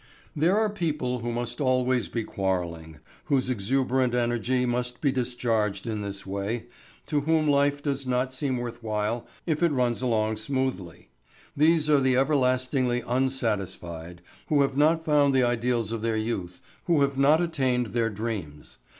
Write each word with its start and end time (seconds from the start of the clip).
There 0.35 0.57
are 0.57 0.67
people 0.71 1.19
who 1.19 1.31
must 1.31 1.61
always 1.61 2.07
be 2.07 2.23
quarrelling, 2.23 2.97
whose 3.25 3.51
exuberant 3.51 4.15
energy 4.15 4.65
must 4.65 4.99
be 4.99 5.11
discharged 5.11 5.85
in 5.85 6.01
this 6.01 6.25
way, 6.25 6.65
to 7.05 7.21
whom 7.21 7.47
life 7.47 7.83
does 7.83 8.07
not 8.07 8.33
seem 8.33 8.57
worth 8.57 8.81
while 8.81 9.27
if 9.45 9.61
it 9.61 9.71
runs 9.71 10.01
along 10.01 10.37
smoothly. 10.37 11.09
These 11.55 11.87
are 11.87 11.99
the 11.99 12.15
everlastingly 12.17 13.03
unsatisfied 13.05 14.23
who 14.47 14.63
have 14.63 14.75
not 14.75 15.05
found 15.05 15.35
the 15.35 15.43
ideals 15.43 15.91
of 15.91 16.01
their 16.01 16.17
youth, 16.17 16.61
who 16.85 17.01
have 17.03 17.15
not 17.15 17.39
attained 17.39 17.93
their 17.93 18.09
dreams. 18.09 18.79